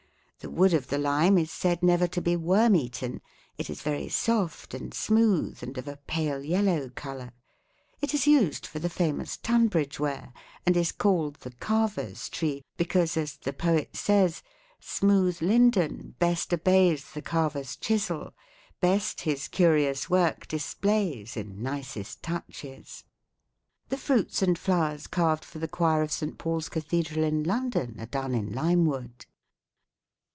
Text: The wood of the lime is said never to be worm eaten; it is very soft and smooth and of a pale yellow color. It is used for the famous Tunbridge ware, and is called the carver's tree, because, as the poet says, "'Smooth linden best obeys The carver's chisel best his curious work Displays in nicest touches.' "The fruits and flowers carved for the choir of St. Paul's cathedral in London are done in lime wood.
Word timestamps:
The 0.43 0.49
wood 0.49 0.73
of 0.73 0.87
the 0.87 0.97
lime 0.97 1.37
is 1.37 1.51
said 1.51 1.83
never 1.83 2.07
to 2.07 2.19
be 2.19 2.35
worm 2.35 2.75
eaten; 2.75 3.21
it 3.59 3.69
is 3.69 3.83
very 3.83 4.09
soft 4.09 4.73
and 4.73 4.91
smooth 4.91 5.61
and 5.61 5.77
of 5.77 5.87
a 5.87 5.97
pale 6.07 6.43
yellow 6.43 6.89
color. 6.89 7.31
It 8.01 8.15
is 8.15 8.25
used 8.25 8.65
for 8.65 8.79
the 8.79 8.89
famous 8.89 9.37
Tunbridge 9.37 9.99
ware, 9.99 10.33
and 10.65 10.75
is 10.75 10.91
called 10.91 11.35
the 11.41 11.51
carver's 11.51 12.27
tree, 12.27 12.63
because, 12.75 13.17
as 13.17 13.37
the 13.37 13.53
poet 13.53 13.95
says, 13.95 14.41
"'Smooth 14.79 15.43
linden 15.43 16.15
best 16.17 16.51
obeys 16.51 17.11
The 17.11 17.21
carver's 17.21 17.75
chisel 17.75 18.33
best 18.79 19.21
his 19.21 19.47
curious 19.47 20.09
work 20.09 20.47
Displays 20.47 21.37
in 21.37 21.61
nicest 21.61 22.23
touches.' 22.23 23.03
"The 23.89 23.97
fruits 23.97 24.41
and 24.41 24.57
flowers 24.57 25.05
carved 25.05 25.45
for 25.45 25.59
the 25.59 25.67
choir 25.67 26.01
of 26.01 26.11
St. 26.11 26.39
Paul's 26.39 26.67
cathedral 26.67 27.23
in 27.25 27.43
London 27.43 27.99
are 27.99 28.07
done 28.07 28.33
in 28.33 28.51
lime 28.51 28.87
wood. 28.87 29.27